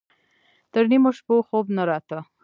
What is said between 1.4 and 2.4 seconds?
خوب نه راته.